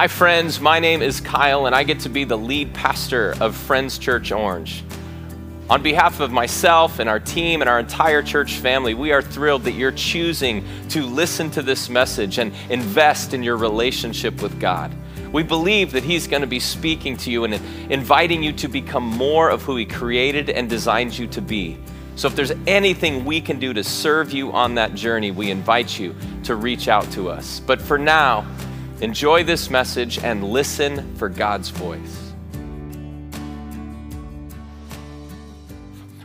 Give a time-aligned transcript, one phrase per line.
[0.00, 0.62] Hi, friends.
[0.62, 4.32] My name is Kyle, and I get to be the lead pastor of Friends Church
[4.32, 4.82] Orange.
[5.68, 9.64] On behalf of myself and our team and our entire church family, we are thrilled
[9.64, 14.90] that you're choosing to listen to this message and invest in your relationship with God.
[15.34, 17.60] We believe that He's going to be speaking to you and
[17.92, 21.78] inviting you to become more of who He created and designed you to be.
[22.16, 25.98] So, if there's anything we can do to serve you on that journey, we invite
[25.98, 26.14] you
[26.44, 27.60] to reach out to us.
[27.60, 28.46] But for now,
[29.02, 32.34] Enjoy this message and listen for God's voice.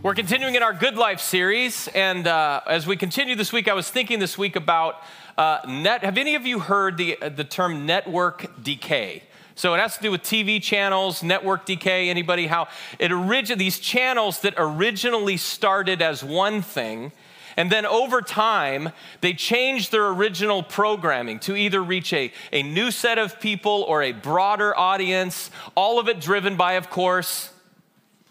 [0.03, 3.73] We're continuing in our Good Life series, and uh, as we continue this week, I
[3.73, 5.01] was thinking this week about
[5.37, 6.03] uh, net.
[6.03, 9.23] Have any of you heard the, uh, the term network decay?
[9.55, 12.09] So it has to do with TV channels, network decay.
[12.09, 12.45] Anybody?
[12.45, 12.67] How
[12.99, 13.57] it originated?
[13.57, 17.13] These channels that originally started as one thing
[17.57, 18.91] and then over time,
[19.21, 24.03] they changed their original programming to either reach a, a new set of people or
[24.03, 27.51] a broader audience, all of it driven by, of course,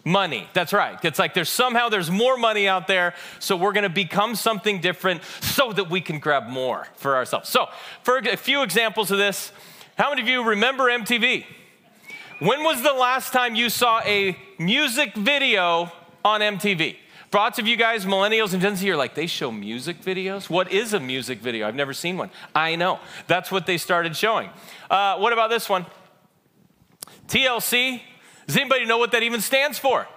[0.03, 0.47] money.
[0.53, 1.03] That's right.
[1.03, 4.79] It's like there's somehow there's more money out there, so we're going to become something
[4.79, 7.49] different so that we can grab more for ourselves.
[7.49, 7.67] So,
[8.03, 9.51] for a few examples of this,
[9.97, 11.45] how many of you remember MTV?
[12.39, 15.91] When was the last time you saw a music video
[16.23, 16.97] on MTV?
[17.33, 20.49] Lots of you guys, millennials and Gen Z, are like, they show music videos?
[20.49, 21.67] What is a music video?
[21.67, 22.29] I've never seen one.
[22.53, 22.99] I know.
[23.27, 24.49] That's what they started showing.
[24.89, 25.85] Uh, what about this one?
[27.27, 28.01] TLC.
[28.47, 30.07] Does anybody know what that even stands for?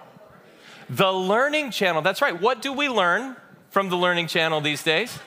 [0.89, 2.01] The Learning Channel.
[2.01, 2.39] That's right.
[2.39, 3.35] What do we learn
[3.69, 5.19] from the Learning Channel these days?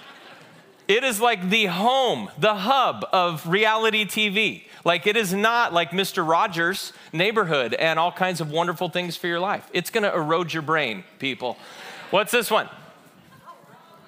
[0.89, 4.65] It is like the home, the hub of reality TV.
[4.85, 6.27] Like it is not like Mr.
[6.27, 9.69] Rogers' neighborhood and all kinds of wonderful things for your life.
[9.73, 11.57] It's to erode your brain, people.
[12.11, 12.69] What's this one?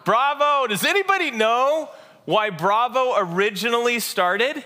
[0.04, 0.66] Bravo.
[0.66, 1.90] Does anybody know
[2.24, 4.64] why Bravo originally started?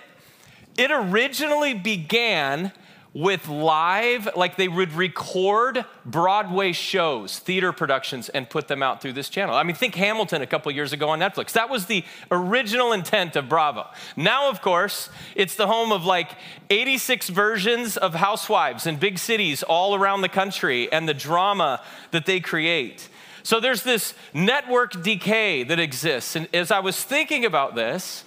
[0.77, 2.73] It originally began
[3.15, 9.15] with live, like they would record Broadway shows, theater productions, and put them out through
[9.15, 9.55] this channel.
[9.55, 11.53] I mean, think Hamilton a couple years ago on Netflix.
[11.53, 13.87] That was the original intent of Bravo.
[14.17, 16.33] Now, of course, it's the home of like
[16.71, 22.27] 86 versions of Housewives in big cities all around the country and the drama that
[22.27, 23.09] they create.
[23.43, 26.37] So there's this network decay that exists.
[26.37, 28.25] And as I was thinking about this,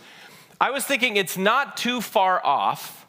[0.59, 3.00] I was thinking it's not too far off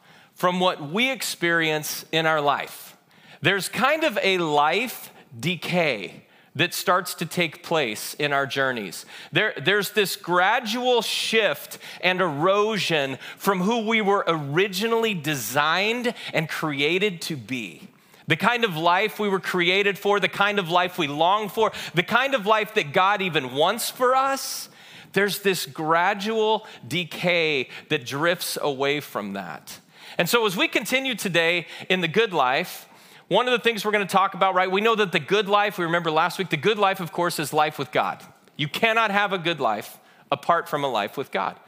[0.43, 2.97] from what we experience in our life.
[3.43, 6.25] There's kind of a life decay
[6.57, 9.07] that starts to take place in our journeys.
[9.31, 17.23] There, there's this gradual shift and erosion from who we were originally designed and created
[17.23, 17.89] to be.
[18.27, 21.71] The kind of life we were created for, the kind of life we long for,
[21.95, 24.69] the kind of life that God even wants for us.
[25.13, 29.79] There's this gradual decay that drifts away from that.
[30.19, 32.89] And so, as we continue today in the good life,
[33.29, 34.71] one of the things we're going to talk about, right?
[34.71, 37.39] We know that the good life, we remember last week, the good life, of course,
[37.39, 38.23] is life with God.
[38.57, 39.99] You cannot have a good life
[40.31, 41.59] apart from a life with God.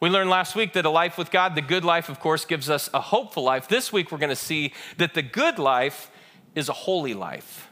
[0.00, 2.68] We learned last week that a life with God, the good life, of course, gives
[2.68, 3.68] us a hopeful life.
[3.68, 6.10] This week, we're going to see that the good life
[6.54, 7.70] is a holy life.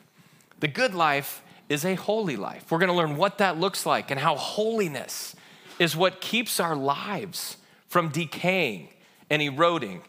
[0.61, 2.71] The good life is a holy life.
[2.71, 5.35] We're going to learn what that looks like and how holiness
[5.79, 7.57] is what keeps our lives
[7.89, 8.89] from decaying
[9.29, 10.03] and eroding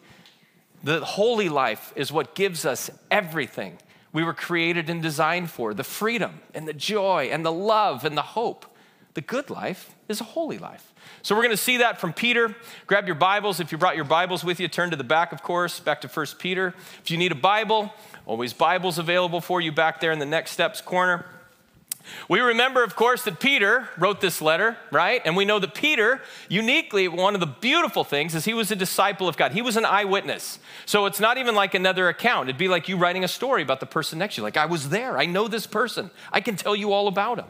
[0.83, 3.77] the holy life is what gives us everything
[4.11, 8.15] we were created and designed for the freedom and the joy and the love and
[8.15, 8.65] the hope.
[9.15, 10.93] The good life is a holy life.
[11.21, 12.55] So we're going to see that from Peter.
[12.87, 13.59] Grab your Bibles.
[13.59, 16.07] If you brought your Bibles with you, turn to the back, of course, back to
[16.07, 16.73] 1 Peter.
[17.01, 17.93] If you need a Bible,
[18.25, 21.25] always Bibles available for you back there in the next steps corner.
[22.27, 25.21] We remember, of course, that Peter wrote this letter, right?
[25.23, 28.75] And we know that Peter, uniquely, one of the beautiful things is he was a
[28.75, 29.53] disciple of God.
[29.53, 30.59] He was an eyewitness.
[30.85, 32.49] So it's not even like another account.
[32.49, 34.43] It'd be like you writing a story about the person next to you.
[34.43, 35.17] Like, I was there.
[35.17, 36.11] I know this person.
[36.31, 37.47] I can tell you all about him.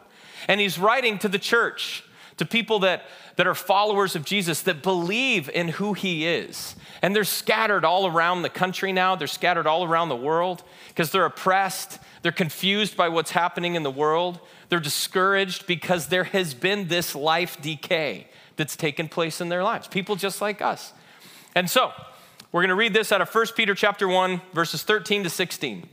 [0.48, 2.04] And he's writing to the church,
[2.36, 3.04] to people that,
[3.36, 6.74] that are followers of Jesus, that believe in who he is.
[7.00, 11.10] And they're scattered all around the country now, they're scattered all around the world because
[11.10, 14.40] they're oppressed they're confused by what's happening in the world.
[14.70, 19.88] They're discouraged because there has been this life decay that's taken place in their lives.
[19.88, 20.94] People just like us.
[21.54, 21.92] And so,
[22.50, 25.86] we're going to read this out of 1 Peter chapter 1 verses 13 to 16.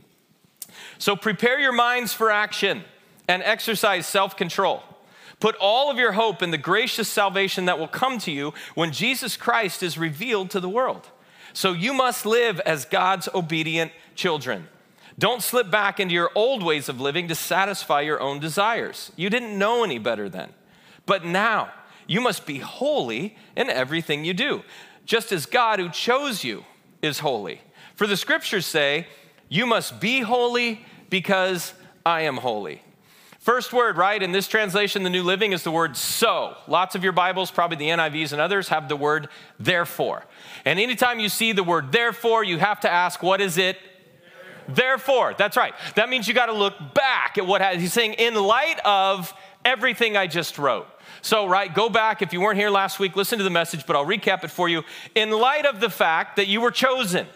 [0.96, 2.82] So prepare your minds for action
[3.28, 4.82] and exercise self-control.
[5.42, 8.92] Put all of your hope in the gracious salvation that will come to you when
[8.92, 11.08] Jesus Christ is revealed to the world.
[11.52, 14.68] So you must live as God's obedient children.
[15.18, 19.10] Don't slip back into your old ways of living to satisfy your own desires.
[19.16, 20.50] You didn't know any better then.
[21.06, 21.72] But now,
[22.06, 24.62] you must be holy in everything you do.
[25.04, 26.64] just as God who chose you
[27.02, 27.62] is holy.
[27.96, 29.08] For the scriptures say,
[29.48, 31.74] You must be holy because
[32.06, 32.80] I am holy.
[33.42, 36.56] First word, right, in this translation, the New Living, is the word so.
[36.68, 39.28] Lots of your Bibles, probably the NIVs and others, have the word
[39.58, 40.24] therefore.
[40.64, 43.78] And anytime you see the word therefore, you have to ask, what is it?
[44.68, 45.74] Therefore, that's right.
[45.96, 49.34] That means you got to look back at what he's saying in light of
[49.64, 50.86] everything I just wrote.
[51.20, 52.22] So, right, go back.
[52.22, 54.68] If you weren't here last week, listen to the message, but I'll recap it for
[54.68, 54.84] you.
[55.16, 57.26] In light of the fact that you were chosen,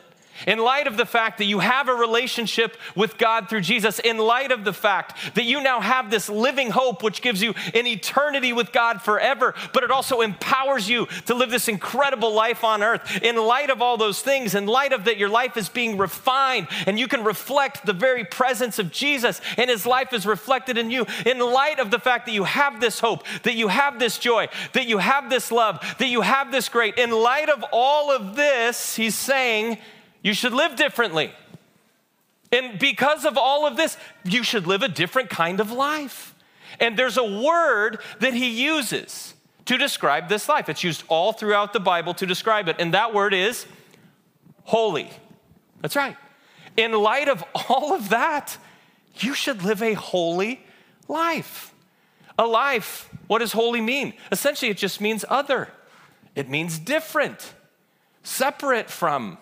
[0.47, 4.19] in light of the fact that you have a relationship with God through Jesus, in
[4.19, 7.87] light of the fact that you now have this living hope which gives you an
[7.87, 12.83] eternity with God forever, but it also empowers you to live this incredible life on
[12.83, 13.23] earth.
[13.23, 16.69] In light of all those things, in light of that your life is being refined
[16.87, 20.91] and you can reflect the very presence of Jesus and his life is reflected in
[20.91, 24.19] you, in light of the fact that you have this hope, that you have this
[24.19, 28.11] joy, that you have this love, that you have this great, in light of all
[28.11, 29.79] of this, he's saying,
[30.27, 31.33] you should live differently.
[32.51, 36.35] And because of all of this, you should live a different kind of life.
[36.81, 39.35] And there's a word that he uses
[39.67, 40.69] to describe this life.
[40.69, 42.75] It's used all throughout the Bible to describe it.
[42.81, 43.67] And that word is
[44.65, 45.11] holy.
[45.81, 46.17] That's right.
[46.77, 48.59] In light of all of that,
[49.19, 50.61] you should live a holy
[51.07, 51.73] life.
[52.37, 54.13] A life, what does holy mean?
[54.33, 55.69] Essentially, it just means other,
[56.35, 57.55] it means different,
[58.25, 59.39] separate from,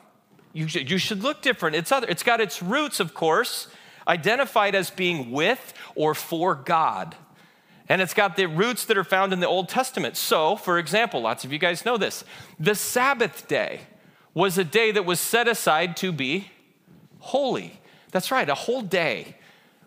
[0.54, 1.76] you should, you should look different.
[1.76, 3.66] It's, other, it's got its roots, of course,
[4.08, 7.16] identified as being with or for God.
[7.88, 10.16] And it's got the roots that are found in the Old Testament.
[10.16, 12.24] So, for example, lots of you guys know this
[12.58, 13.80] the Sabbath day
[14.32, 16.50] was a day that was set aside to be
[17.18, 17.80] holy.
[18.10, 19.36] That's right, a whole day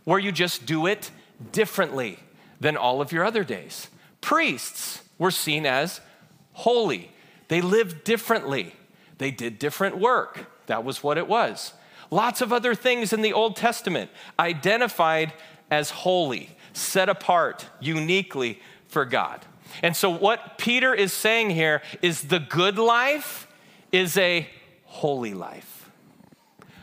[0.03, 1.11] where you just do it
[1.51, 2.19] differently
[2.59, 3.87] than all of your other days.
[4.21, 6.01] Priests were seen as
[6.53, 7.11] holy,
[7.47, 8.75] they lived differently,
[9.17, 10.49] they did different work.
[10.67, 11.73] That was what it was.
[12.09, 14.09] Lots of other things in the Old Testament
[14.39, 15.33] identified
[15.69, 19.45] as holy, set apart uniquely for God.
[19.83, 23.47] And so, what Peter is saying here is the good life
[23.91, 24.47] is a
[24.85, 25.89] holy life.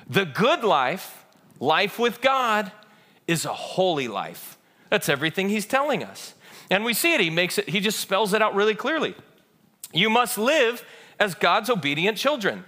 [0.08, 1.24] The good life,
[1.60, 2.70] life with God,
[3.26, 4.58] is a holy life.
[4.90, 6.34] That's everything he's telling us.
[6.70, 9.14] And we see it, he makes it, he just spells it out really clearly.
[9.92, 10.84] You must live
[11.18, 12.64] as God's obedient children.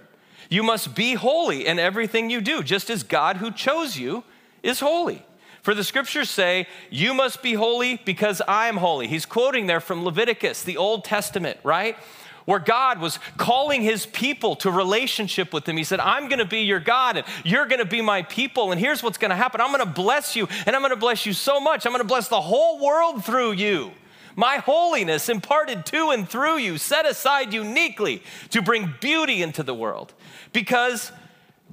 [0.49, 4.23] You must be holy in everything you do, just as God who chose you
[4.63, 5.23] is holy.
[5.61, 9.07] For the scriptures say, You must be holy because I am holy.
[9.07, 11.97] He's quoting there from Leviticus, the Old Testament, right?
[12.45, 15.75] Where God was calling his people to relationship with him.
[15.75, 18.71] He said, I'm gonna be your God and you're gonna be my people.
[18.71, 21.59] And here's what's gonna happen I'm gonna bless you, and I'm gonna bless you so
[21.59, 21.85] much.
[21.85, 23.91] I'm gonna bless the whole world through you
[24.37, 29.73] my holiness imparted to and through you, set aside uniquely to bring beauty into the
[29.73, 30.13] world
[30.53, 31.11] because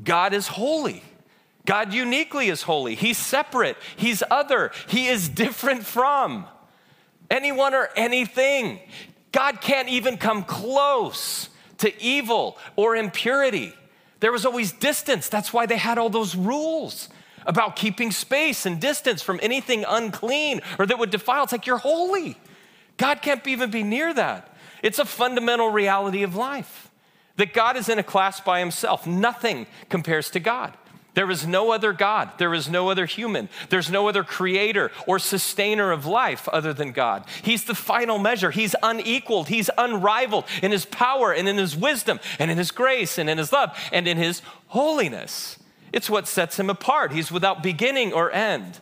[0.02, 1.04] God is holy.
[1.66, 2.94] God uniquely is holy.
[2.94, 6.46] He's separate, He's other, He is different from
[7.30, 8.80] anyone or anything.
[9.30, 13.74] God can't even come close to evil or impurity.
[14.20, 15.28] There was always distance.
[15.28, 17.10] That's why they had all those rules
[17.44, 21.44] about keeping space and distance from anything unclean or that would defile.
[21.44, 22.38] It's like you're holy.
[22.96, 24.54] God can't even be near that.
[24.82, 26.90] It's a fundamental reality of life
[27.36, 29.06] that God is in a class by himself.
[29.06, 30.76] Nothing compares to God.
[31.14, 32.30] There is no other God.
[32.38, 33.48] There is no other human.
[33.68, 37.24] There's no other creator or sustainer of life other than God.
[37.42, 38.50] He's the final measure.
[38.50, 39.48] He's unequaled.
[39.48, 43.38] He's unrivaled in his power and in his wisdom and in his grace and in
[43.38, 45.58] his love and in his holiness.
[45.92, 47.12] It's what sets him apart.
[47.12, 48.80] He's without beginning or end.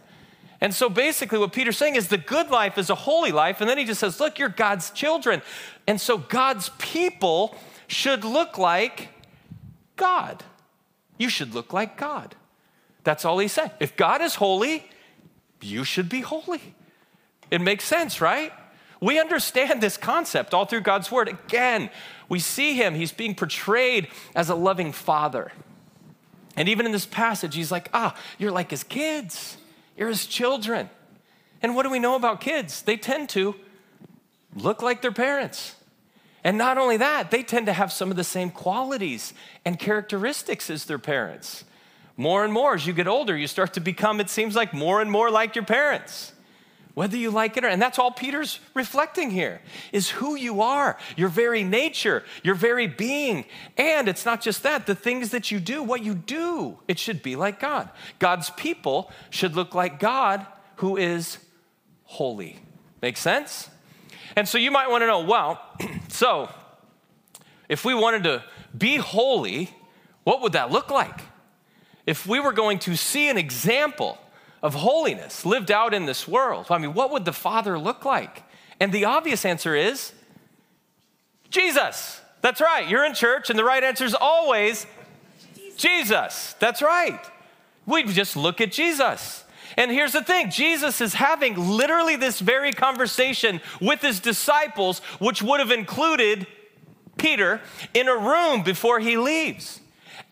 [0.62, 3.61] And so basically, what Peter's saying is the good life is a holy life.
[3.61, 5.42] And then he just says, Look, you're God's children.
[5.88, 7.57] And so God's people
[7.88, 9.09] should look like
[9.97, 10.45] God.
[11.19, 12.37] You should look like God.
[13.02, 13.73] That's all he's saying.
[13.81, 14.88] If God is holy,
[15.61, 16.76] you should be holy.
[17.50, 18.52] It makes sense, right?
[19.00, 21.26] We understand this concept all through God's word.
[21.26, 21.90] Again,
[22.28, 25.50] we see him, he's being portrayed as a loving father.
[26.57, 29.57] And even in this passage, he's like, ah, you're like his kids.
[30.03, 30.91] You're his children.
[31.63, 32.83] And what do we know about kids?
[32.83, 33.55] They tend to
[34.57, 35.77] look like their parents.
[36.43, 39.33] And not only that, they tend to have some of the same qualities
[39.65, 41.63] and characteristics as their parents.
[42.17, 45.01] More and more, as you get older, you start to become, it seems like, more
[45.01, 46.33] and more like your parents
[46.95, 49.61] whether you like it or and that's all peter's reflecting here
[49.93, 53.45] is who you are your very nature your very being.
[53.77, 57.23] And it's not just that the things that you do what you do it should
[57.23, 57.91] be like god.
[58.19, 60.47] God's people should look like god
[60.77, 61.39] who is
[62.05, 62.59] holy.
[63.01, 63.69] Make sense?
[64.37, 65.61] And so you might want to know well
[66.09, 66.49] so
[67.69, 68.45] if we wanted to
[68.77, 69.71] be holy,
[70.25, 71.21] what would that look like?
[72.07, 74.19] If we were going to see an example
[74.62, 78.45] of holiness lived out in this world, I mean, what would the Father look like?
[78.78, 80.12] And the obvious answer is
[81.50, 82.21] Jesus.
[82.40, 82.88] That's right.
[82.88, 84.87] You're in church, and the right answer is always
[85.76, 86.54] Jesus.
[86.59, 87.21] That's right.
[87.87, 89.45] We just look at Jesus.
[89.76, 95.42] And here's the thing Jesus is having literally this very conversation with his disciples, which
[95.42, 96.47] would have included
[97.16, 97.61] Peter,
[97.95, 99.81] in a room before he leaves.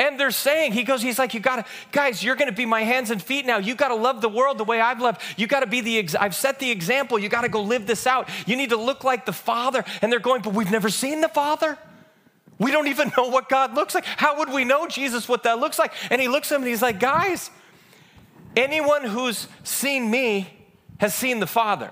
[0.00, 3.10] And they're saying, he goes, he's like, you gotta, guys, you're gonna be my hands
[3.10, 3.58] and feet now.
[3.58, 5.20] You gotta love the world the way I've loved.
[5.36, 7.18] You gotta be the, ex- I've set the example.
[7.18, 8.26] You gotta go live this out.
[8.46, 9.84] You need to look like the Father.
[10.00, 11.76] And they're going, but we've never seen the Father.
[12.58, 14.06] We don't even know what God looks like.
[14.06, 15.92] How would we know, Jesus, what that looks like?
[16.10, 17.50] And he looks at him and he's like, guys,
[18.56, 20.48] anyone who's seen me
[20.98, 21.90] has seen the Father.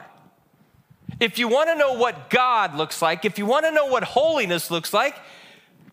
[1.21, 4.95] If you wanna know what God looks like, if you wanna know what holiness looks
[4.95, 5.15] like,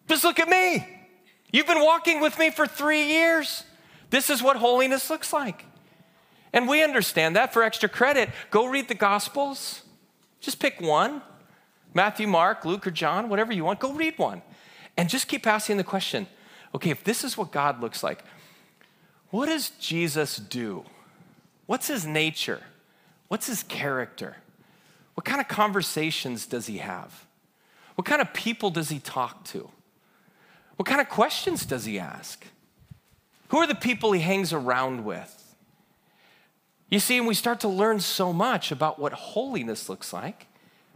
[0.08, 0.95] just look at me.
[1.56, 3.64] You've been walking with me for three years.
[4.10, 5.64] This is what holiness looks like.
[6.52, 8.30] And we understand that for extra credit.
[8.52, 9.82] Go read the Gospels.
[10.42, 11.22] Just pick one
[11.94, 13.80] Matthew, Mark, Luke, or John, whatever you want.
[13.80, 14.42] Go read one.
[14.98, 16.28] And just keep asking the question
[16.74, 18.26] okay, if this is what God looks like,
[19.30, 20.84] what does Jesus do?
[21.68, 22.64] What's his nature?
[23.30, 24.36] What's his character?
[25.14, 27.26] What kind of conversations does he have?
[27.96, 29.70] What kind of people does he talk to?
[30.76, 32.46] What kind of questions does he ask?
[33.50, 35.56] Who are the people he hangs around with?
[36.90, 40.48] You see, and we start to learn so much about what holiness looks like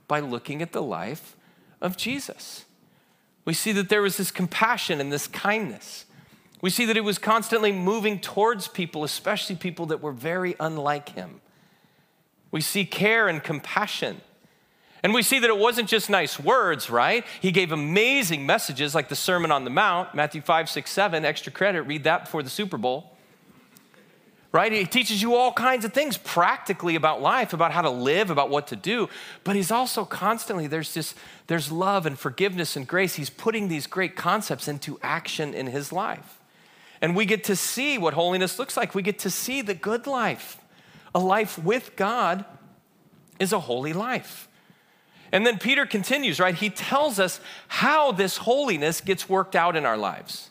[0.07, 1.35] by looking at the life
[1.81, 2.65] of Jesus.
[3.45, 6.05] We see that there was this compassion and this kindness.
[6.61, 11.09] We see that he was constantly moving towards people, especially people that were very unlike
[11.09, 11.41] him.
[12.51, 14.21] We see care and compassion.
[15.01, 17.25] And we see that it wasn't just nice words, right?
[17.41, 21.51] He gave amazing messages like the Sermon on the Mount, Matthew 5, 6, 7, extra
[21.51, 23.15] credit, read that before the Super Bowl.
[24.51, 24.71] Right?
[24.71, 28.49] He teaches you all kinds of things practically about life, about how to live, about
[28.49, 29.07] what to do.
[29.43, 31.13] But he's also constantly, there's this,
[31.45, 33.13] there's love and forgiveness and grace.
[33.13, 36.39] He's putting these great concepts into action in his life.
[36.99, 38.95] And we get to see what holiness looks like.
[38.95, 40.57] We get to see the good life.
[41.13, 42.43] A life with God
[43.39, 44.48] is a holy life.
[45.31, 46.55] And then Peter continues, right?
[46.55, 50.49] He tells us how this holiness gets worked out in our lives.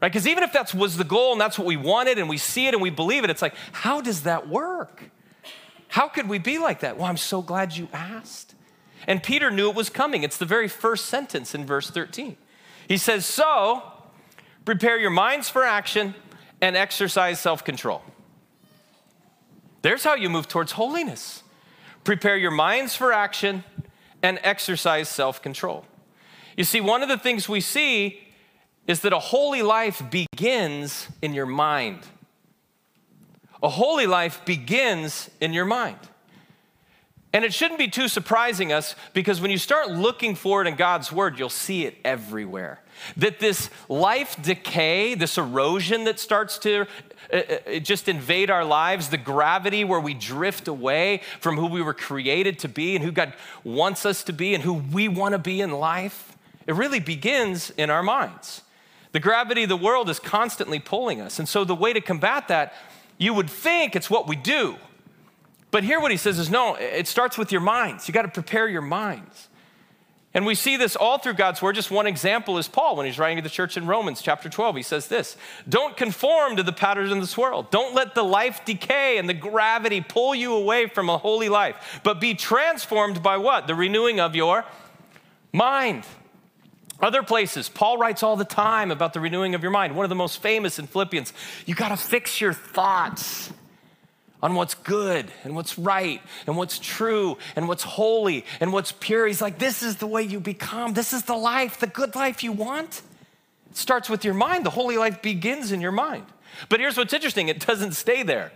[0.00, 0.12] Right?
[0.12, 2.66] Because even if that was the goal and that's what we wanted and we see
[2.66, 5.04] it and we believe it, it's like, how does that work?
[5.88, 6.96] How could we be like that?
[6.96, 8.54] Well, I'm so glad you asked.
[9.06, 10.22] And Peter knew it was coming.
[10.22, 12.36] It's the very first sentence in verse 13.
[12.88, 13.82] He says, So
[14.64, 16.14] prepare your minds for action
[16.60, 18.02] and exercise self control.
[19.82, 21.42] There's how you move towards holiness.
[22.04, 23.64] Prepare your minds for action
[24.24, 25.84] and exercise self control.
[26.56, 28.20] You see, one of the things we see
[28.86, 32.00] is that a holy life begins in your mind.
[33.62, 35.98] A holy life begins in your mind.
[37.34, 40.76] And it shouldn't be too surprising us because when you start looking for it in
[40.76, 42.80] God's word, you'll see it everywhere.
[43.16, 46.86] That this life decay, this erosion that starts to
[47.32, 51.82] uh, uh, just invade our lives, the gravity where we drift away from who we
[51.82, 53.32] were created to be and who God
[53.62, 56.36] wants us to be and who we want to be in life,
[56.66, 58.62] it really begins in our minds.
[59.12, 61.38] The gravity of the world is constantly pulling us.
[61.38, 62.74] And so the way to combat that,
[63.16, 64.76] you would think it's what we do.
[65.70, 68.06] But here, what he says is no, it starts with your minds.
[68.06, 69.48] You got to prepare your minds.
[70.34, 71.76] And we see this all through God's word.
[71.76, 74.76] Just one example is Paul when he's writing to the church in Romans chapter 12.
[74.76, 75.36] He says this
[75.68, 77.70] Don't conform to the patterns in this world.
[77.70, 82.00] Don't let the life decay and the gravity pull you away from a holy life,
[82.02, 83.68] but be transformed by what?
[83.68, 84.64] The renewing of your
[85.52, 86.04] mind.
[87.00, 89.94] Other places, Paul writes all the time about the renewing of your mind.
[89.94, 91.32] One of the most famous in Philippians,
[91.64, 93.52] you got to fix your thoughts
[94.44, 99.26] on what's good and what's right and what's true and what's holy and what's pure.
[99.26, 100.92] He's like, this is the way you become.
[100.92, 103.00] This is the life, the good life you want.
[103.70, 104.66] It starts with your mind.
[104.66, 106.26] The holy life begins in your mind.
[106.68, 108.52] But here's what's interesting it doesn't stay there.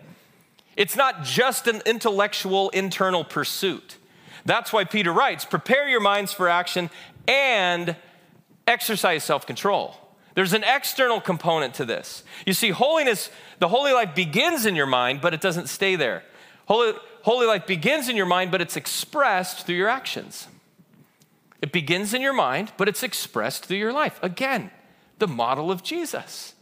[0.76, 3.96] It's not just an intellectual internal pursuit.
[4.44, 6.90] That's why Peter writes prepare your minds for action
[7.26, 7.96] and
[8.66, 9.96] exercise self control.
[10.38, 12.22] There's an external component to this.
[12.46, 13.28] You see, holiness,
[13.58, 16.22] the holy life begins in your mind, but it doesn't stay there.
[16.66, 16.92] Holy,
[17.22, 20.46] holy life begins in your mind, but it's expressed through your actions.
[21.60, 24.20] It begins in your mind, but it's expressed through your life.
[24.22, 24.70] Again,
[25.18, 26.54] the model of Jesus.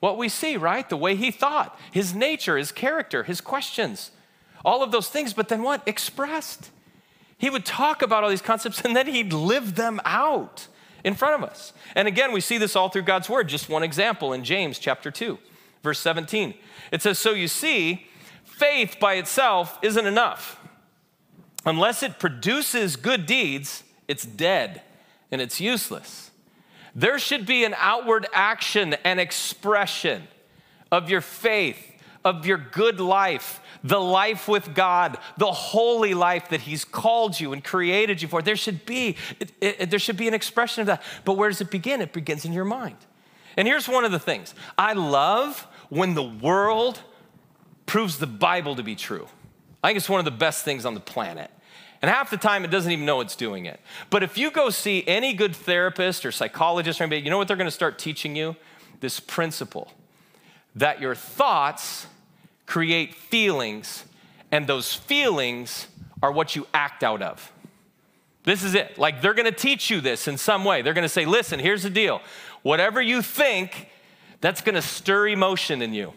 [0.00, 0.88] What we see, right?
[0.88, 4.10] The way he thought, his nature, his character, his questions,
[4.64, 5.86] all of those things, but then what?
[5.86, 6.70] Expressed.
[7.38, 10.66] He would talk about all these concepts and then he'd live them out
[11.04, 11.72] in front of us.
[11.94, 13.48] And again, we see this all through God's word.
[13.48, 15.38] Just one example in James chapter 2,
[15.82, 16.54] verse 17.
[16.92, 18.06] It says, So you see,
[18.44, 20.58] faith by itself isn't enough.
[21.66, 24.82] Unless it produces good deeds, it's dead
[25.30, 26.30] and it's useless.
[26.94, 30.26] There should be an outward action and expression
[30.90, 31.89] of your faith,
[32.24, 37.52] of your good life, the life with God, the holy life that He's called you
[37.52, 38.42] and created you for.
[38.42, 41.02] There should be, it, it, there should be an expression of that.
[41.24, 42.00] But where does it begin?
[42.00, 42.96] It begins in your mind.
[43.56, 47.00] And here's one of the things I love when the world
[47.86, 49.26] proves the Bible to be true.
[49.82, 51.50] I think it's one of the best things on the planet.
[52.02, 53.80] And half the time, it doesn't even know it's doing it.
[54.08, 57.48] But if you go see any good therapist or psychologist or anybody, you know what
[57.48, 58.56] they're to start teaching you?
[59.00, 59.92] This principle
[60.76, 62.06] that your thoughts
[62.66, 64.04] create feelings,
[64.52, 65.88] and those feelings
[66.22, 67.52] are what you act out of.
[68.44, 68.98] This is it.
[68.98, 70.82] Like they're to teach you this in some way.
[70.82, 72.22] They're to say, listen, here's the deal.
[72.62, 73.88] Whatever you think,
[74.40, 76.12] that's to stir emotion in you.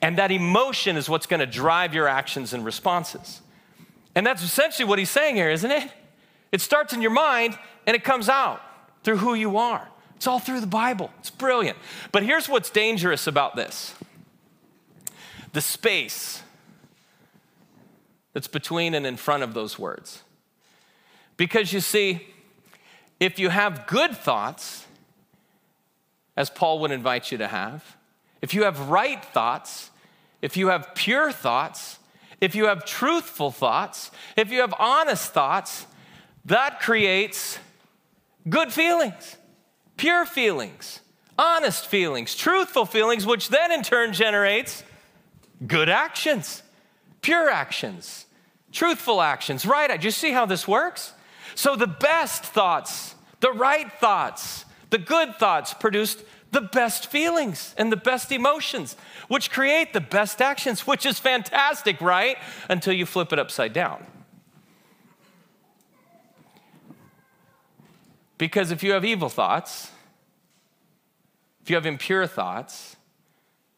[0.00, 3.40] And that emotion is what's to drive your actions and responses.
[4.14, 5.90] And that's essentially what he's saying here, isn't it?
[6.50, 8.60] It starts in your mind and it comes out
[9.04, 9.88] through who you are.
[10.22, 11.10] It's all through the Bible.
[11.18, 11.76] It's brilliant.
[12.12, 13.92] But here's what's dangerous about this
[15.52, 16.44] the space
[18.32, 20.22] that's between and in front of those words.
[21.36, 22.24] Because you see,
[23.18, 24.86] if you have good thoughts,
[26.36, 27.96] as Paul would invite you to have,
[28.40, 29.90] if you have right thoughts,
[30.40, 31.98] if you have pure thoughts,
[32.40, 35.84] if you have truthful thoughts, if you have honest thoughts,
[36.44, 37.58] that creates
[38.48, 39.36] good feelings,
[39.96, 41.00] pure feelings,
[41.38, 44.82] honest feelings, truthful feelings, which then in turn generates
[45.66, 46.62] good actions,
[47.20, 48.26] pure actions,
[48.72, 50.00] truthful actions, right?
[50.00, 51.12] Do you see how this works?
[51.54, 57.90] So the best thoughts, the right thoughts, the good thoughts produced the best feelings and
[57.90, 58.96] the best emotions,
[59.28, 62.36] which create the best actions, which is fantastic, right?
[62.68, 64.06] Until you flip it upside down.
[68.42, 69.92] Because if you have evil thoughts,
[71.62, 72.96] if you have impure thoughts,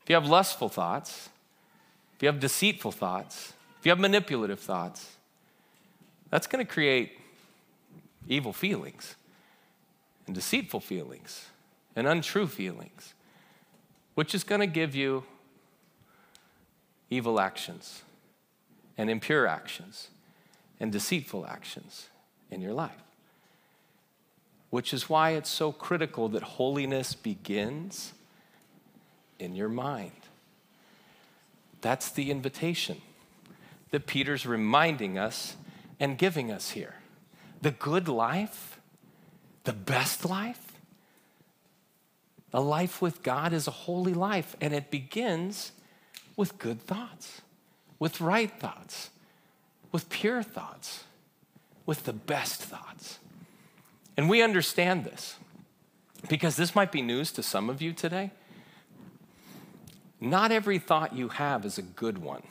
[0.02, 1.28] if you have lustful thoughts,
[2.16, 5.16] if you have deceitful thoughts, if you have manipulative thoughts,
[6.30, 7.18] that's going to create
[8.26, 9.16] evil feelings
[10.26, 11.50] and deceitful feelings
[11.94, 13.12] and untrue feelings,
[14.14, 15.24] which is going to give you
[17.10, 18.02] evil actions
[18.96, 20.08] and impure actions
[20.80, 22.08] and deceitful actions
[22.50, 23.03] in your life.
[24.74, 28.12] Which is why it's so critical that holiness begins
[29.38, 30.10] in your mind.
[31.80, 33.00] That's the invitation
[33.92, 35.54] that Peter's reminding us
[36.00, 36.96] and giving us here.
[37.62, 38.80] The good life,
[39.62, 40.72] the best life,
[42.52, 45.70] a life with God is a holy life, and it begins
[46.36, 47.42] with good thoughts,
[48.00, 49.10] with right thoughts,
[49.92, 51.04] with pure thoughts,
[51.86, 53.20] with the best thoughts.
[54.16, 55.36] And we understand this
[56.28, 58.30] because this might be news to some of you today.
[60.20, 62.42] Not every thought you have is a good one.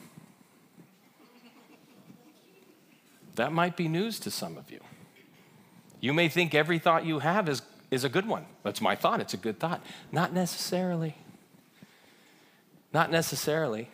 [3.36, 4.80] That might be news to some of you.
[6.00, 7.62] You may think every thought you have is
[7.94, 8.46] is a good one.
[8.64, 9.22] That's my thought.
[9.22, 9.80] It's a good thought.
[10.12, 11.16] Not necessarily.
[12.92, 13.90] Not necessarily.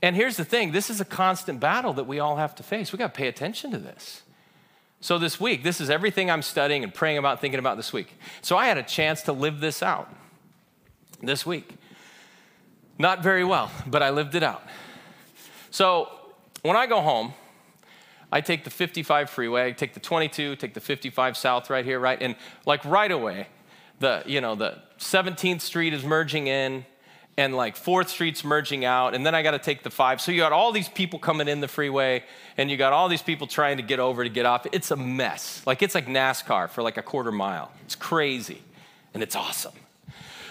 [0.00, 2.90] And here's the thing this is a constant battle that we all have to face.
[2.90, 4.22] We got to pay attention to this.
[5.02, 8.16] So, this week, this is everything I'm studying and praying about, thinking about this week.
[8.40, 10.08] So, I had a chance to live this out
[11.20, 11.76] this week.
[13.00, 14.62] Not very well, but I lived it out.
[15.72, 16.08] So,
[16.62, 17.34] when I go home,
[18.30, 21.98] I take the 55 freeway, I take the 22, take the 55 south right here,
[21.98, 22.22] right?
[22.22, 23.48] And like right away,
[23.98, 26.86] the, you know, the 17th Street is merging in
[27.36, 30.20] and like 4th Street's merging out, and then I got to take the 5.
[30.20, 32.24] So you got all these people coming in the freeway,
[32.56, 34.66] and you got all these people trying to get over to get off.
[34.72, 35.62] It's a mess.
[35.66, 37.72] Like it's like NASCAR for like a quarter mile.
[37.84, 38.62] It's crazy,
[39.14, 39.72] and it's awesome.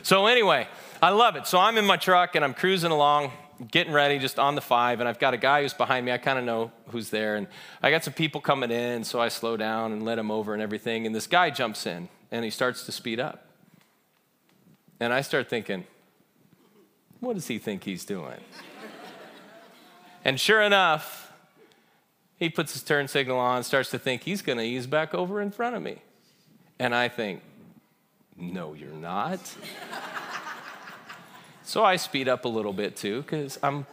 [0.04, 0.67] So anyway,
[1.02, 1.46] I love it.
[1.46, 3.32] So I'm in my truck and I'm cruising along,
[3.70, 6.12] getting ready just on the five, and I've got a guy who's behind me.
[6.12, 7.36] I kind of know who's there.
[7.36, 7.48] And
[7.84, 10.62] I got some people coming in, so I slow down and let him over and
[10.62, 11.06] everything.
[11.06, 13.46] And this guy jumps in and he starts to speed up.
[15.00, 15.86] And I start thinking,
[17.21, 18.39] what does he think he's doing?
[20.25, 21.31] and sure enough,
[22.38, 25.39] he puts his turn signal on, starts to think he's going to ease back over
[25.39, 26.01] in front of me.
[26.79, 27.41] And I think,
[28.36, 29.39] no, you're not.
[31.63, 33.86] So I speed up a little bit too, because I'm,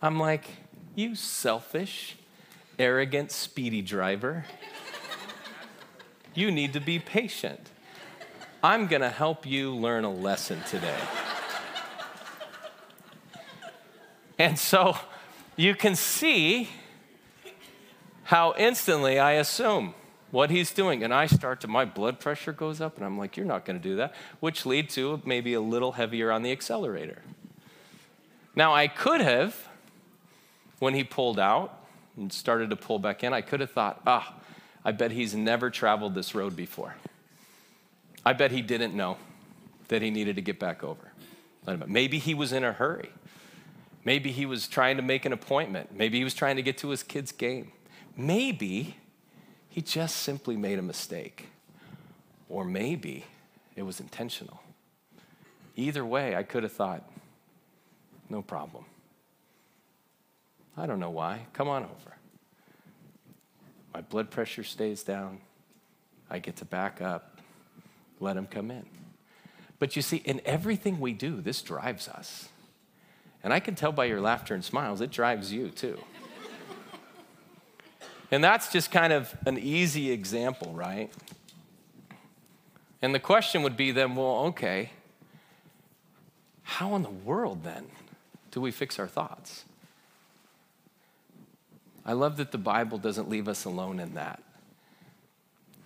[0.00, 0.48] I'm like,
[0.94, 2.16] you selfish,
[2.78, 4.44] arrogant, speedy driver.
[6.34, 7.70] you need to be patient.
[8.62, 10.96] I'm going to help you learn a lesson today.
[14.38, 14.96] And so
[15.56, 16.68] you can see
[18.24, 19.94] how instantly I assume
[20.30, 21.04] what he's doing.
[21.04, 23.78] And I start to, my blood pressure goes up, and I'm like, you're not going
[23.80, 27.22] to do that, which lead to maybe a little heavier on the accelerator.
[28.56, 29.68] Now, I could have,
[30.78, 31.78] when he pulled out
[32.16, 34.34] and started to pull back in, I could have thought, ah,
[34.84, 36.96] I bet he's never traveled this road before.
[38.26, 39.18] I bet he didn't know
[39.88, 41.12] that he needed to get back over.
[41.86, 43.10] Maybe he was in a hurry.
[44.04, 45.96] Maybe he was trying to make an appointment.
[45.96, 47.72] Maybe he was trying to get to his kid's game.
[48.16, 48.96] Maybe
[49.68, 51.48] he just simply made a mistake.
[52.48, 53.24] Or maybe
[53.74, 54.60] it was intentional.
[55.76, 57.02] Either way, I could have thought,
[58.28, 58.84] no problem.
[60.76, 61.46] I don't know why.
[61.52, 62.16] Come on over.
[63.92, 65.38] My blood pressure stays down.
[66.28, 67.40] I get to back up,
[68.18, 68.84] let him come in.
[69.78, 72.48] But you see, in everything we do, this drives us.
[73.44, 76.00] And I can tell by your laughter and smiles, it drives you too.
[78.30, 81.12] and that's just kind of an easy example, right?
[83.02, 84.90] And the question would be then, well, okay,
[86.62, 87.84] how in the world then
[88.50, 89.66] do we fix our thoughts?
[92.06, 94.42] I love that the Bible doesn't leave us alone in that.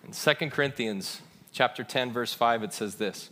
[0.05, 3.29] In 2 Corinthians chapter 10 verse 5 it says this,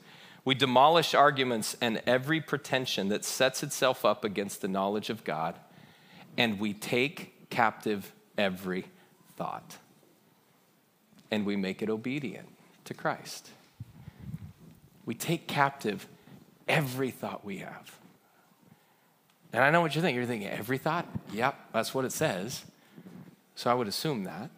[0.48, 5.60] we demolish arguments and every pretension that sets itself up against the knowledge of God,
[6.38, 8.86] and we take captive every
[9.36, 9.76] thought.
[11.32, 12.48] And we make it obedient
[12.86, 13.50] to Christ.
[15.06, 16.08] We take captive
[16.66, 18.00] every thought we have.
[19.52, 20.16] And I know what you're thinking.
[20.16, 21.10] You're thinking, every thought?
[21.34, 22.64] Yep, that's what it says.
[23.56, 24.50] So I would assume that.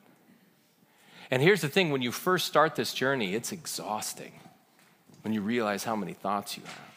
[1.31, 4.33] And here's the thing when you first start this journey, it's exhausting
[5.23, 6.89] when you realize how many thoughts you have.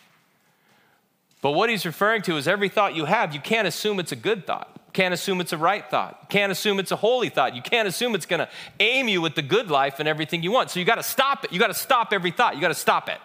[1.41, 4.17] But what he's referring to is every thought you have, you can't assume it's a
[4.17, 4.69] good thought.
[4.93, 6.29] Can't assume it's a right thought.
[6.29, 7.57] Can't assume it's a holy thought.
[7.57, 10.53] You can't assume it's going to aim you with the good life and everything you
[10.53, 10.71] want.
[10.71, 11.53] So you got to stop it.
[11.53, 12.55] You got to stop every thought.
[12.55, 13.19] You got to stop it.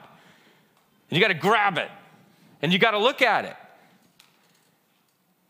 [1.09, 1.89] And you got to grab it.
[2.61, 3.55] And you got to look at it.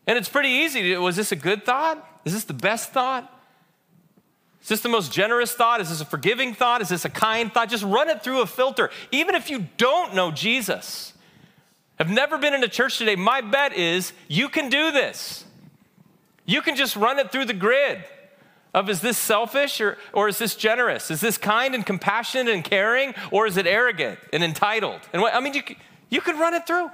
[0.06, 0.96] And it's pretty easy.
[0.96, 2.04] Was this a good thought?
[2.24, 3.32] Is this the best thought?
[4.62, 5.80] Is this the most generous thought?
[5.80, 6.82] Is this a forgiving thought?
[6.82, 7.68] Is this a kind thought?
[7.70, 8.90] Just run it through a filter.
[9.12, 11.12] Even if you don't know Jesus,
[11.98, 15.44] have never been in a church today, my bet is you can do this.
[16.44, 18.04] You can just run it through the grid
[18.74, 21.10] of is this selfish or, or is this generous?
[21.10, 25.00] Is this kind and compassionate and caring or is it arrogant and entitled?
[25.12, 25.62] And what, I mean, you,
[26.10, 26.90] you can run it through.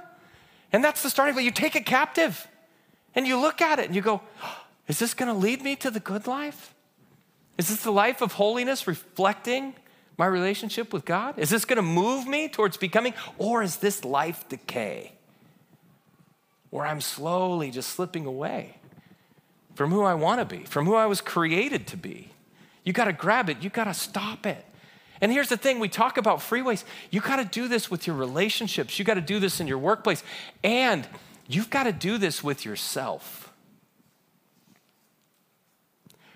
[0.71, 1.45] And that's the starting point.
[1.45, 2.47] You take it captive
[3.13, 4.21] and you look at it and you go,
[4.87, 6.74] is this going to lead me to the good life?
[7.57, 9.75] Is this the life of holiness reflecting
[10.17, 11.37] my relationship with God?
[11.37, 15.13] Is this going to move me towards becoming, or is this life decay
[16.69, 18.75] where I'm slowly just slipping away
[19.75, 22.29] from who I want to be, from who I was created to be?
[22.83, 24.63] You got to grab it, you got to stop it.
[25.21, 26.83] And here's the thing we talk about freeways.
[27.09, 29.77] You got to do this with your relationships, you got to do this in your
[29.77, 30.23] workplace,
[30.63, 31.07] and
[31.47, 33.44] you've got to do this with yourself.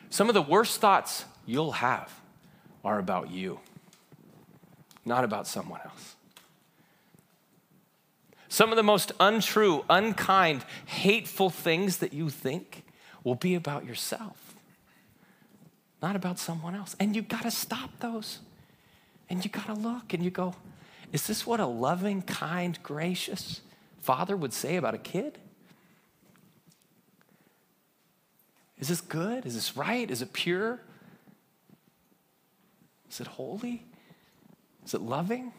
[0.10, 2.14] Some of the worst thoughts you'll have
[2.84, 3.60] are about you,
[5.06, 6.16] not about someone else.
[8.48, 12.84] Some of the most untrue, unkind, hateful things that you think
[13.24, 14.56] will be about yourself,
[16.02, 16.96] not about someone else.
[17.00, 18.40] And you got to stop those.
[19.30, 20.56] And you got to look and you go,
[21.12, 23.62] is this what a loving, kind, gracious
[24.02, 25.38] father would say about a kid?
[28.80, 29.46] Is this good?
[29.46, 30.10] Is this right?
[30.10, 30.80] Is it pure?
[33.10, 33.84] Is it holy?
[34.86, 35.52] Is it loving?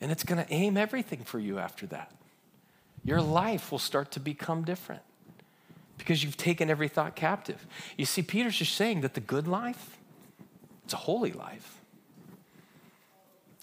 [0.00, 2.12] And it's going to aim everything for you after that.
[3.04, 5.02] Your life will start to become different
[5.96, 7.66] because you've taken every thought captive.
[7.96, 9.96] You see, Peter's just saying that the good life,
[10.84, 11.80] it's a holy life.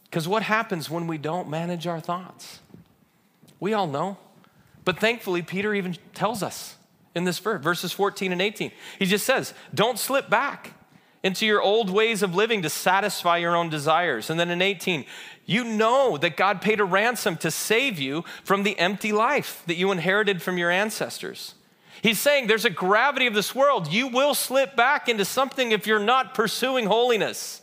[0.06, 2.60] Because what happens when we don't manage our thoughts?
[3.60, 4.18] We all know.
[4.84, 6.76] But thankfully, Peter even tells us
[7.16, 8.72] in this verse, verses 14 and 18.
[9.00, 10.74] He just says, Don't slip back
[11.24, 14.30] into your old ways of living to satisfy your own desires.
[14.30, 15.06] And then in 18,
[15.46, 19.76] you know that God paid a ransom to save you from the empty life that
[19.76, 21.56] you inherited from your ancestors.
[22.02, 23.92] He's saying there's a gravity of this world.
[23.92, 27.62] You will slip back into something if you're not pursuing holiness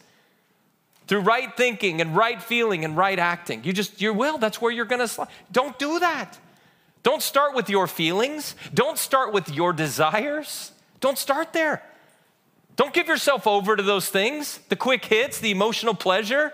[1.09, 3.65] through right thinking and right feeling and right acting.
[3.65, 4.39] You just, you will.
[4.39, 5.29] That's where you're going to slide.
[5.51, 6.39] Don't do that.
[7.03, 8.55] Don't start with your feelings.
[8.75, 10.73] Don't start with your desires.
[11.01, 11.83] Don't start there.
[12.77, 16.53] Don't give yourself over to those things, the quick hits, the emotional pleasure.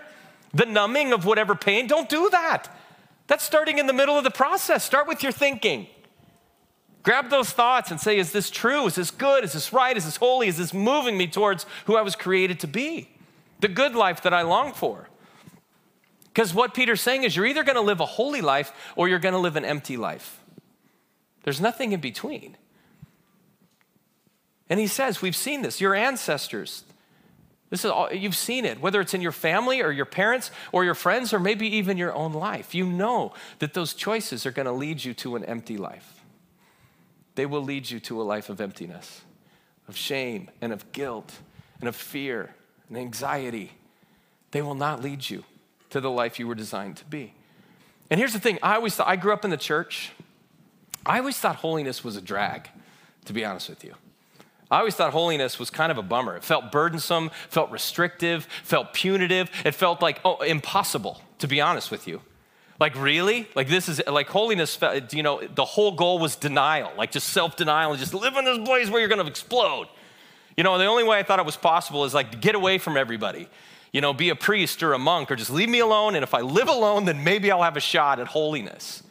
[0.53, 1.85] the numbing of whatever pain.
[1.85, 2.69] Don't do that.
[3.27, 4.83] That's starting in the middle of the process.
[4.85, 5.87] Start with your thinking.
[7.03, 8.85] Grab those thoughts and say, Is this true?
[8.87, 9.43] Is this good?
[9.43, 9.95] Is this right?
[9.97, 10.47] Is this holy?
[10.47, 13.09] Is this moving me towards who I was created to be?
[13.59, 15.09] The good life that I long for.
[16.35, 19.19] Because what Peter's saying is, you're either going to live a holy life or you're
[19.19, 20.37] going to live an empty life.
[21.43, 22.57] There's nothing in between.
[24.69, 25.79] And he says, We've seen this.
[25.79, 26.83] Your ancestors,
[27.69, 30.83] this is all, you've seen it, whether it's in your family or your parents or
[30.83, 32.75] your friends or maybe even your own life.
[32.75, 36.15] You know that those choices are going to lead you to an empty life
[37.35, 39.21] they will lead you to a life of emptiness,
[39.87, 41.33] of shame, and of guilt,
[41.79, 42.55] and of fear
[42.87, 43.73] and anxiety.
[44.51, 45.43] They will not lead you
[45.95, 47.33] to the life you were designed to be.
[48.09, 50.11] And here's the thing I always thought, I grew up in the church.
[51.05, 52.67] I always thought holiness was a drag,
[53.23, 53.93] to be honest with you.
[54.69, 56.35] I always thought holiness was kind of a bummer.
[56.35, 59.49] It felt burdensome, felt restrictive, felt punitive.
[59.63, 62.21] It felt like, oh, impossible, to be honest with you.
[62.77, 63.47] Like, really?
[63.55, 64.77] Like, this is like holiness,
[65.13, 68.43] you know, the whole goal was denial, like just self denial and just live in
[68.43, 69.87] this place where you're gonna explode.
[70.57, 72.79] You know, the only way I thought it was possible is like to get away
[72.79, 73.47] from everybody,
[73.95, 76.15] you know, be a priest or a monk or just leave me alone.
[76.15, 79.01] And if I live alone, then maybe I'll have a shot at holiness.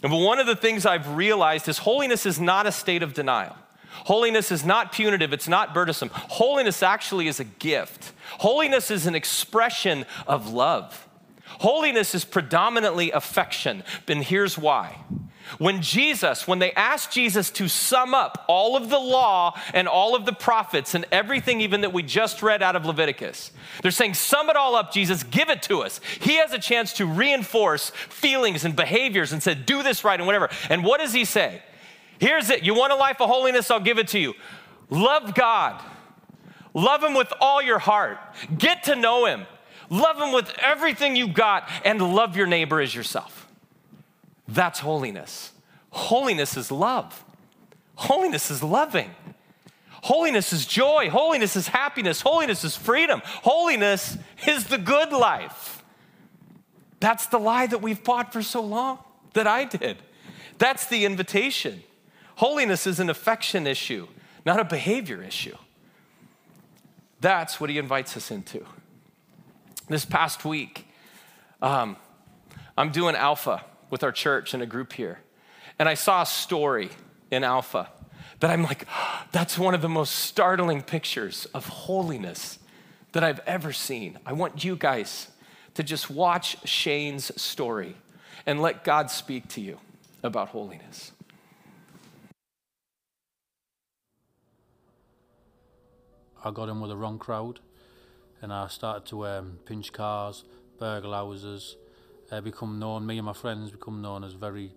[0.00, 3.54] But one of the things I've realized is holiness is not a state of denial.
[3.90, 6.08] Holiness is not punitive, it's not burdensome.
[6.14, 8.14] Holiness actually is a gift.
[8.38, 11.06] Holiness is an expression of love.
[11.44, 14.96] Holiness is predominantly affection, and here's why.
[15.56, 20.14] When Jesus, when they asked Jesus to sum up all of the law and all
[20.14, 23.50] of the prophets and everything even that we just read out of Leviticus,
[23.82, 26.00] they're saying, sum it all up, Jesus, give it to us.
[26.20, 30.26] He has a chance to reinforce feelings and behaviors and said, do this right and
[30.26, 30.50] whatever.
[30.68, 31.62] And what does he say?
[32.18, 32.62] Here's it.
[32.62, 33.70] You want a life of holiness?
[33.70, 34.34] I'll give it to you.
[34.90, 35.82] Love God.
[36.74, 38.18] Love him with all your heart.
[38.58, 39.46] Get to know him.
[39.90, 43.37] Love Him with everything you got and love your neighbor as yourself.
[44.48, 45.52] That's holiness.
[45.90, 47.24] Holiness is love.
[47.94, 49.10] Holiness is loving.
[49.90, 51.10] Holiness is joy.
[51.10, 52.20] Holiness is happiness.
[52.22, 53.20] Holiness is freedom.
[53.24, 55.84] Holiness is the good life.
[57.00, 58.98] That's the lie that we've bought for so long,
[59.34, 59.98] that I did.
[60.58, 61.82] That's the invitation.
[62.36, 64.08] Holiness is an affection issue,
[64.46, 65.56] not a behavior issue.
[67.20, 68.64] That's what he invites us into.
[69.88, 70.86] This past week,
[71.60, 71.96] um,
[72.76, 75.20] I'm doing Alpha with our church in a group here.
[75.78, 76.90] And I saw a story
[77.30, 77.90] in Alpha
[78.40, 78.86] that I'm like,
[79.32, 82.58] that's one of the most startling pictures of holiness
[83.12, 84.18] that I've ever seen.
[84.26, 85.28] I want you guys
[85.74, 87.96] to just watch Shane's story
[88.46, 89.78] and let God speak to you
[90.22, 91.12] about holiness.
[96.44, 97.60] I got in with the wrong crowd
[98.40, 100.44] and I started to um, pinch cars,
[100.78, 101.76] burgle houses,
[102.30, 104.72] uh, become known, me and my friends become known as very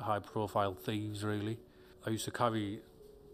[0.00, 1.58] high profile thieves really.
[2.06, 2.80] I used to carry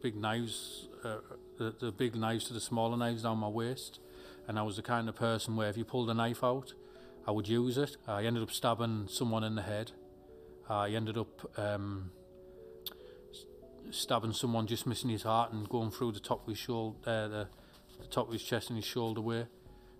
[0.02, 1.18] big knives, uh,
[1.58, 4.00] the, the big knives to the smaller knives down my waist
[4.46, 6.74] and I was the kind of person where if you pulled a knife out,
[7.26, 7.96] I would use it.
[8.06, 9.92] I ended up stabbing someone in the head.
[10.68, 12.10] I ended up um,
[13.90, 17.28] stabbing someone just missing his heart and going through the top of his shoulder, uh,
[17.28, 17.48] the
[18.00, 19.48] the top of his chest and his shoulder where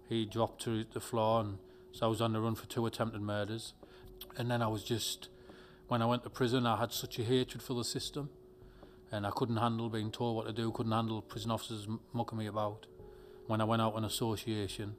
[0.09, 1.59] he dropped to the floor and
[1.93, 3.75] so I was on the run for two attempted murders.
[4.37, 5.29] And then I was just
[5.89, 8.31] when I went to prison I had such a hatred for the system.
[9.11, 12.47] And I couldn't handle being told what to do couldn't handle prison officers mucking me
[12.47, 12.87] about.
[13.47, 14.97] When I went out on association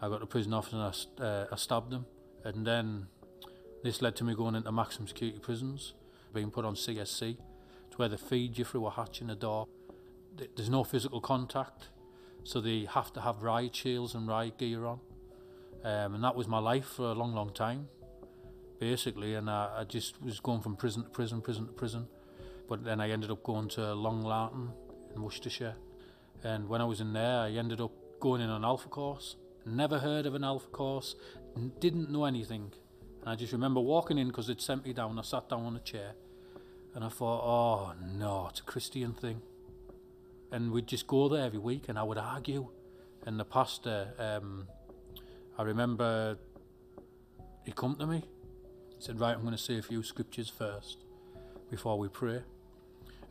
[0.00, 2.06] I got to prison officer and I, uh, I stabbed them.
[2.44, 3.06] And then
[3.82, 5.94] this led to me going into maximum security prisons
[6.32, 7.36] being put on CSC
[7.90, 9.66] to where they feed you through a hatch in a door
[10.56, 11.88] there's no physical contact
[12.44, 15.00] so they have to have riot shields and riot gear on.
[15.84, 17.88] Um, and that was my life for a long, long time,
[18.78, 19.34] basically.
[19.34, 22.08] And I, I just was going from prison to prison, prison to prison.
[22.68, 24.70] But then I ended up going to Long Lartin
[25.14, 25.76] in Worcestershire.
[26.44, 29.36] And when I was in there, I ended up going in an alpha course.
[29.64, 31.16] Never heard of an alpha course,
[31.80, 32.72] didn't know anything.
[33.20, 35.18] And I just remember walking in because it sent me down.
[35.18, 36.12] I sat down on a chair
[36.94, 39.42] and I thought, oh no, it's a Christian thing
[40.50, 42.68] and we'd just go there every week and I would argue.
[43.26, 44.66] And the pastor, um,
[45.58, 46.38] I remember
[47.64, 48.22] he come to me,
[49.00, 50.98] said, right, I'm going to say a few scriptures first
[51.68, 52.42] before we pray.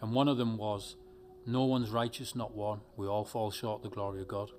[0.02, 0.98] And one of them was,
[1.46, 2.82] no one's righteous, not one.
[2.98, 4.52] We all fall short of the glory of God.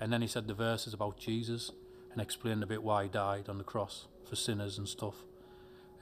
[0.00, 1.70] And then he said the verses about Jesus
[2.12, 5.16] and explained a bit why he died on the cross for sinners and stuff.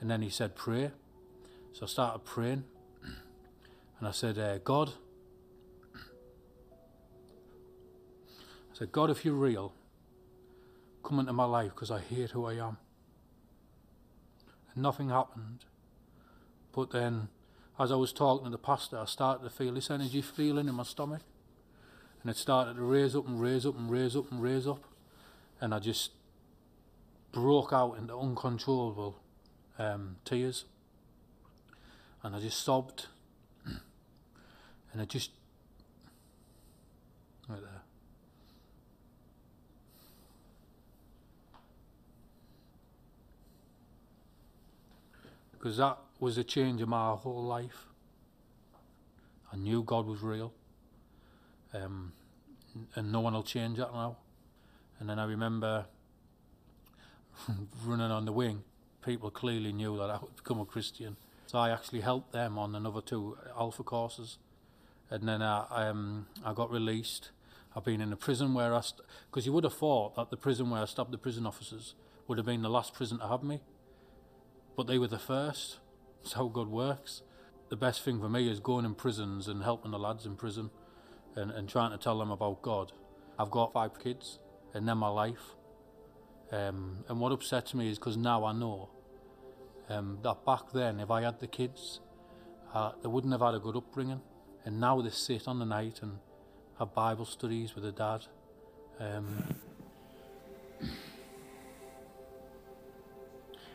[0.01, 0.93] And then he said, pray.
[1.73, 2.65] So I started praying.
[3.99, 4.93] And I said, uh, God,
[5.95, 5.99] I
[8.73, 9.73] said, God, if you're real,
[11.05, 12.79] come into my life because I hate who I am.
[14.75, 15.65] And nothing happened.
[16.73, 17.29] But then,
[17.79, 20.75] as I was talking to the pastor, I started to feel this energy feeling in
[20.75, 21.23] my stomach.
[22.23, 24.83] And it started to raise up and raise up and raise up and raise up.
[25.61, 26.11] And I just
[27.33, 29.21] broke out into uncontrollable
[29.79, 30.65] um, tears.
[32.23, 33.07] And I just sobbed.
[34.93, 35.31] And I just.
[37.49, 37.83] Right there.
[45.65, 47.87] Because that was a change in my whole life.
[49.51, 50.53] I knew God was real.
[51.73, 52.13] Um,
[52.95, 54.19] and no one will change that now.
[55.01, 55.87] And then I remember
[57.87, 58.63] running on the wing,
[59.03, 61.17] people clearly knew that I would become a Christian.
[61.47, 64.37] So I actually helped them on another two Alpha courses.
[65.09, 67.31] And then I, um, I got released.
[67.75, 70.37] I've been in a prison where I, because st- you would have thought that the
[70.37, 71.95] prison where I stabbed the prison officers
[72.29, 73.63] would have been the last prison to have me.
[74.77, 75.79] But they were the first.
[76.23, 77.23] That's how God works.
[77.69, 80.71] The best thing for me is going in prisons and helping the lads in prison
[81.37, 82.93] and, and trying to tell them about God.
[83.39, 84.39] I've got five kids
[84.73, 85.55] and they're my life.
[86.53, 88.91] Um, and what upsets me is because now I know
[89.89, 92.01] um, that back then, if I had the kids,
[92.73, 94.21] uh, they wouldn't have had a good upbringing.
[94.65, 96.19] And now they sit on the night and
[96.79, 98.27] have Bible studies with their dad.
[98.99, 99.57] Um,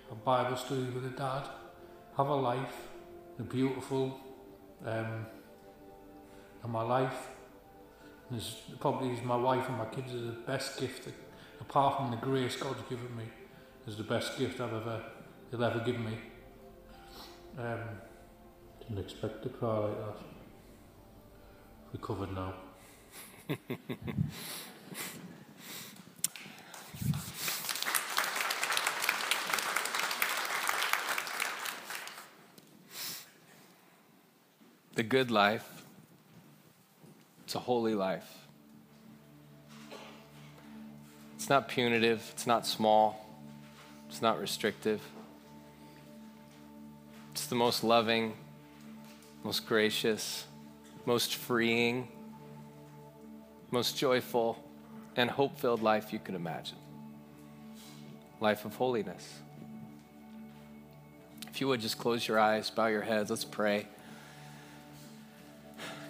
[0.09, 1.43] have Bible study with a dad.
[2.17, 2.75] Have a life,
[3.39, 4.19] a beautiful,
[4.85, 5.25] um,
[6.63, 7.29] and my life.
[8.35, 11.15] Is probably is my wife and my kids are the best gift, that,
[11.61, 13.23] apart from the grace God's given me,
[13.87, 15.01] is the best gift I've ever,
[15.49, 16.13] He'll ever give me.
[17.57, 17.79] Um,
[18.81, 20.17] didn't expect to cry like that.
[21.93, 22.53] Recovered now.
[34.99, 35.85] the good life,
[37.45, 38.29] it's a holy life.
[41.35, 43.25] It's not punitive, it's not small,
[44.09, 44.99] it's not restrictive.
[47.31, 48.33] It's the most loving,
[49.41, 50.43] most gracious,
[51.05, 52.09] most freeing,
[53.71, 54.61] most joyful,
[55.15, 56.77] and hope filled life you could imagine.
[58.41, 59.39] Life of holiness.
[61.47, 63.87] If you would just close your eyes, bow your heads, let's pray.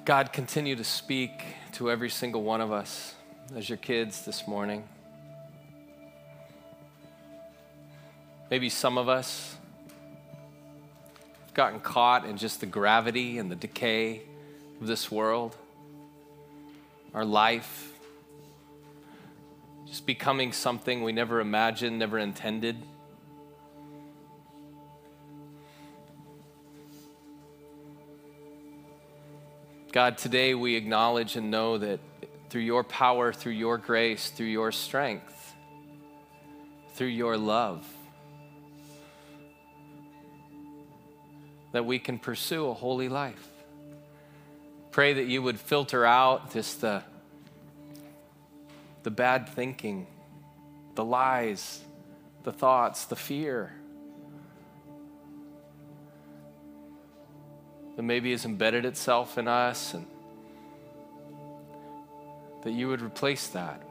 [0.10, 1.44] God, continue to speak
[1.74, 3.14] to every single one of us
[3.56, 4.90] as your kids this morning.
[8.50, 9.56] Maybe some of us
[11.46, 14.24] have gotten caught in just the gravity and the decay
[14.82, 15.56] of this world,
[17.14, 17.94] our life,
[19.86, 22.78] just becoming something we never imagined, never intended.
[29.92, 32.00] God, today we acknowledge and know that
[32.52, 35.56] through your power, through your grace, through your strength,
[36.94, 37.88] through your love,
[41.72, 43.48] that we can pursue a holy life.
[44.92, 47.02] Pray that you would filter out just the,
[49.02, 50.06] the bad thinking,
[50.94, 51.82] the lies,
[52.44, 53.74] the thoughts, the fear
[58.00, 60.06] that maybe has embedded itself in us, and
[62.64, 63.82] that you would replace that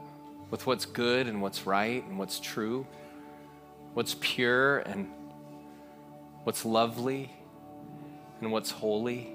[0.49, 2.87] with what's good and what's right and what's true,
[3.93, 5.11] what's pure and
[6.43, 7.29] what's lovely
[8.41, 9.31] and what's holy.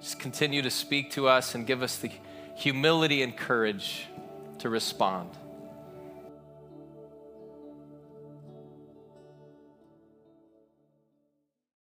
[0.00, 2.12] Just continue to speak to us and give us the
[2.54, 4.06] humility and courage
[4.60, 5.30] to respond.